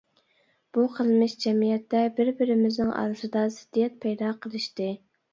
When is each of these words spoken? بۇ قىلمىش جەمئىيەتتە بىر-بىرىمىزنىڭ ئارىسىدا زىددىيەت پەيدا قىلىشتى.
بۇ 0.75 0.83
قىلمىش 0.93 1.33
جەمئىيەتتە 1.43 1.99
بىر-بىرىمىزنىڭ 2.19 2.89
ئارىسىدا 3.01 3.43
زىددىيەت 3.57 3.99
پەيدا 4.07 4.31
قىلىشتى. 4.47 4.89